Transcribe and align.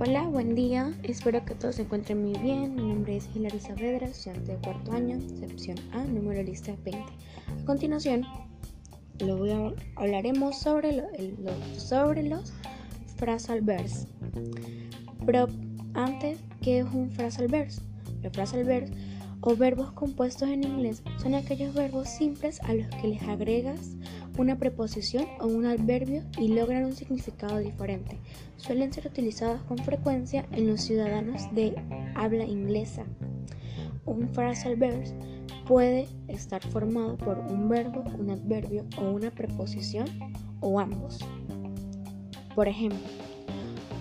Hola, 0.00 0.22
buen 0.28 0.54
día. 0.54 0.94
Espero 1.02 1.44
que 1.44 1.56
todos 1.56 1.74
se 1.74 1.82
encuentren 1.82 2.22
muy 2.22 2.38
bien. 2.38 2.76
Mi 2.76 2.82
nombre 2.82 3.16
es 3.16 3.28
Hilary 3.34 3.58
Saavedra, 3.58 4.06
estudiante 4.06 4.52
de 4.52 4.58
cuarto 4.58 4.92
año, 4.92 5.18
sección 5.40 5.76
A, 5.90 6.04
número 6.04 6.40
lista 6.40 6.72
20. 6.84 7.00
A 7.00 7.64
continuación, 7.66 8.24
lo 9.18 9.74
hablaremos 9.96 10.56
sobre 10.56 11.02
los 12.22 12.52
phrasal 13.16 13.60
verbs. 13.62 14.06
Pero 15.26 15.48
antes, 15.94 16.38
¿qué 16.62 16.78
es 16.78 16.86
un 16.86 17.10
phrasal 17.10 17.48
verb? 17.48 17.72
Los 18.22 18.32
phrasal 18.32 18.62
verbs 18.62 18.92
o 19.40 19.56
verbos 19.56 19.90
compuestos 19.92 20.48
en 20.48 20.62
inglés 20.62 21.02
son 21.20 21.34
aquellos 21.34 21.74
verbos 21.74 22.08
simples 22.08 22.60
a 22.62 22.72
los 22.72 22.86
que 23.00 23.08
les 23.08 23.22
agregas 23.22 23.96
una 24.38 24.56
preposición 24.56 25.26
o 25.40 25.46
un 25.46 25.66
adverbio 25.66 26.22
y 26.38 26.48
logran 26.48 26.84
un 26.84 26.94
significado 26.94 27.58
diferente. 27.58 28.18
Suelen 28.56 28.92
ser 28.92 29.06
utilizados 29.06 29.60
con 29.62 29.78
frecuencia 29.78 30.46
en 30.52 30.68
los 30.68 30.80
ciudadanos 30.82 31.52
de 31.54 31.74
habla 32.14 32.44
inglesa. 32.44 33.04
Un 34.06 34.28
phrasal 34.28 34.76
verb 34.76 35.04
puede 35.66 36.06
estar 36.28 36.62
formado 36.68 37.16
por 37.16 37.38
un 37.38 37.68
verbo, 37.68 38.04
un 38.18 38.30
adverbio 38.30 38.86
o 38.96 39.10
una 39.10 39.30
preposición 39.30 40.06
o 40.60 40.80
ambos. 40.80 41.18
Por 42.54 42.68
ejemplo, 42.68 42.98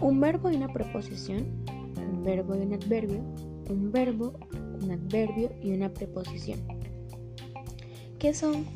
un 0.00 0.20
verbo 0.20 0.50
y 0.50 0.56
una 0.56 0.72
preposición, 0.72 1.64
un 1.96 2.22
verbo 2.22 2.54
y 2.54 2.60
un 2.60 2.74
adverbio, 2.74 3.20
un 3.68 3.90
verbo, 3.90 4.38
un 4.82 4.90
adverbio 4.90 5.50
y 5.62 5.72
una 5.72 5.88
preposición. 5.88 6.60
¿Qué 8.18 8.34
son 8.34 8.66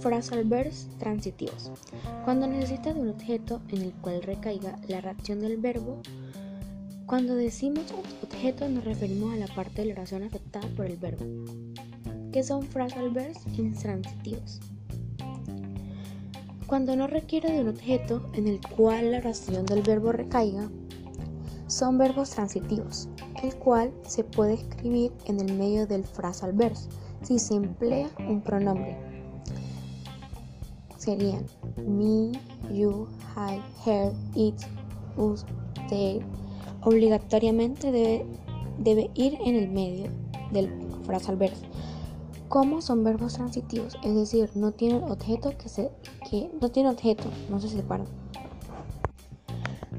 Phrasal 0.00 0.44
verbs 0.44 0.88
transitivos. 0.98 1.70
Cuando 2.24 2.46
necesita 2.46 2.92
de 2.92 3.00
un 3.00 3.08
objeto 3.10 3.60
en 3.68 3.82
el 3.82 3.92
cual 3.92 4.22
recaiga 4.22 4.78
la 4.88 5.00
reacción 5.00 5.40
del 5.40 5.56
verbo, 5.56 6.00
cuando 7.06 7.34
decimos 7.34 7.84
objeto 8.22 8.68
nos 8.68 8.84
referimos 8.84 9.34
a 9.34 9.36
la 9.36 9.46
parte 9.46 9.82
de 9.82 9.88
la 9.88 9.94
oración 9.94 10.22
afectada 10.22 10.66
por 10.76 10.86
el 10.86 10.96
verbo. 10.96 11.24
¿Qué 12.32 12.42
son 12.42 12.62
phrasal 12.62 13.10
verbs 13.10 13.40
intransitivos? 13.56 14.60
Cuando 16.66 16.96
no 16.96 17.06
requiere 17.06 17.52
de 17.52 17.60
un 17.60 17.68
objeto 17.68 18.30
en 18.32 18.48
el 18.48 18.60
cual 18.66 19.12
la 19.12 19.18
oración 19.18 19.66
del 19.66 19.82
verbo 19.82 20.12
recaiga, 20.12 20.70
son 21.66 21.98
verbos 21.98 22.30
transitivos, 22.30 23.08
el 23.42 23.54
cual 23.56 23.92
se 24.06 24.24
puede 24.24 24.54
escribir 24.54 25.12
en 25.26 25.40
el 25.40 25.52
medio 25.52 25.86
del 25.86 26.04
phrasal 26.04 26.52
verbs 26.52 26.88
si 27.22 27.38
se 27.38 27.54
emplea 27.54 28.08
un 28.28 28.42
pronombre 28.42 29.13
serían 31.04 31.46
me, 31.86 32.32
you, 32.72 33.06
I, 33.36 33.60
her, 33.84 34.12
it, 34.34 34.54
us, 35.16 35.44
they. 35.88 36.20
Obligatoriamente 36.82 37.92
debe, 37.92 38.26
debe 38.78 39.10
ir 39.14 39.38
en 39.44 39.56
el 39.56 39.68
medio 39.68 40.10
del 40.50 40.70
frasal 41.04 41.36
verbo. 41.36 41.56
Como 42.48 42.82
son 42.82 43.04
verbos 43.04 43.34
transitivos, 43.34 43.96
es 44.02 44.14
decir, 44.14 44.50
no 44.54 44.72
tienen 44.72 45.02
objeto 45.04 45.56
que 45.56 45.68
se 45.68 45.90
que 46.28 46.50
no 46.60 46.70
tiene 46.70 46.90
objeto, 46.90 47.24
no 47.50 47.60
se 47.60 47.68
separan. 47.68 48.06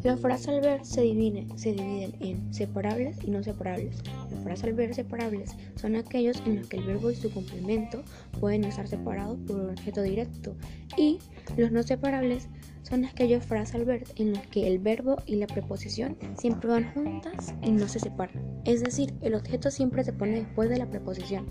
Los 0.05 0.19
phrasal 0.19 0.61
verbs 0.61 0.87
se 0.87 1.01
dividen, 1.01 1.57
se 1.57 1.71
dividen 1.71 2.13
en 2.19 2.53
separables 2.53 3.17
y 3.23 3.31
no 3.31 3.41
separables. 3.41 4.03
Los 4.29 4.39
phrasal 4.43 4.73
verbs 4.73 4.97
separables 4.97 5.55
son 5.77 5.95
aquellos 5.95 6.43
en 6.45 6.57
los 6.57 6.67
que 6.67 6.77
el 6.77 6.83
verbo 6.83 7.09
y 7.09 7.15
su 7.15 7.31
complemento 7.31 8.03
pueden 8.39 8.65
estar 8.65 8.87
separados 8.87 9.39
por 9.47 9.55
un 9.55 9.71
objeto 9.71 10.03
directo 10.03 10.55
y 10.95 11.17
los 11.57 11.71
no 11.71 11.81
separables 11.81 12.49
son 12.83 13.05
aquellos 13.05 13.43
phrasal 13.45 13.83
verbs 13.83 14.13
en 14.17 14.33
los 14.33 14.45
que 14.45 14.67
el 14.67 14.77
verbo 14.77 15.15
y 15.25 15.37
la 15.37 15.47
preposición 15.47 16.15
siempre 16.37 16.69
van 16.69 16.93
juntas 16.93 17.55
y 17.63 17.71
no 17.71 17.87
se 17.87 17.99
separan. 17.99 18.61
Es 18.63 18.83
decir, 18.83 19.11
el 19.21 19.33
objeto 19.33 19.71
siempre 19.71 20.03
se 20.03 20.13
pone 20.13 20.35
después 20.35 20.69
de 20.69 20.77
la 20.77 20.87
preposición. 20.87 21.47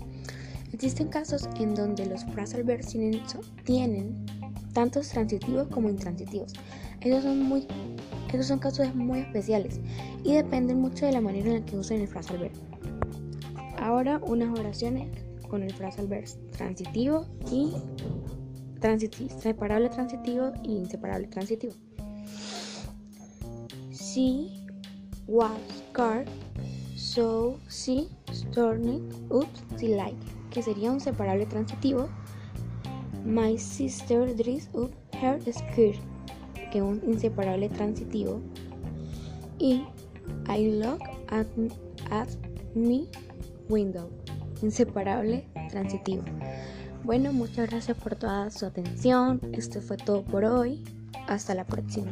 Existen 0.71 1.09
casos 1.09 1.49
en 1.59 1.75
donde 1.75 2.05
los 2.05 2.23
phrasal 2.23 2.63
verbs 2.63 2.87
tienen, 2.87 3.21
tienen 3.65 4.25
tantos 4.71 5.09
transitivos 5.09 5.67
como 5.67 5.89
intransitivos. 5.89 6.53
Esos 7.01 7.23
son 7.23 7.43
muy 7.43 7.67
esos 8.35 8.47
son 8.47 8.59
casos 8.59 8.93
muy 8.95 9.19
especiales 9.19 9.79
y 10.23 10.33
dependen 10.33 10.79
mucho 10.79 11.05
de 11.05 11.11
la 11.11 11.21
manera 11.21 11.47
en 11.47 11.59
la 11.61 11.65
que 11.65 11.77
usen 11.77 12.01
el 12.01 12.07
phrasal 12.07 12.37
verb. 12.37 12.53
Ahora 13.77 14.19
unas 14.25 14.57
oraciones 14.57 15.07
con 15.49 15.63
el 15.63 15.73
phrasal 15.73 16.07
verb 16.07 16.25
transitivo 16.51 17.25
y 17.51 17.73
transitivo, 18.79 19.29
separable 19.39 19.89
transitivo 19.89 20.51
y 20.63 20.77
inseparable 20.77 21.27
transitivo. 21.27 21.73
She 23.91 24.63
was 25.27 25.51
car, 25.93 26.25
so 26.95 27.59
she 27.69 28.09
turned 28.53 29.13
up 29.31 29.47
the 29.77 29.95
light, 29.95 30.17
que 30.51 30.61
sería 30.61 30.91
un 30.91 30.99
separable 30.99 31.45
transitivo. 31.45 32.09
My 33.25 33.57
sister 33.57 34.33
dressed 34.35 34.69
up 34.75 34.91
her 35.21 35.39
skirt 35.51 35.97
un 36.81 37.01
inseparable 37.07 37.69
transitivo 37.69 38.41
y 39.59 39.83
I 40.47 40.71
look 40.81 41.01
at, 41.29 41.47
at 42.11 42.27
me 42.73 43.05
window, 43.69 44.09
inseparable 44.61 45.47
transitivo. 45.69 46.23
Bueno, 47.03 47.31
muchas 47.33 47.69
gracias 47.69 47.97
por 47.97 48.15
toda 48.15 48.49
su 48.49 48.65
atención. 48.65 49.39
Esto 49.53 49.81
fue 49.81 49.97
todo 49.97 50.23
por 50.23 50.43
hoy. 50.43 50.83
Hasta 51.27 51.53
la 51.53 51.65
próxima. 51.65 52.11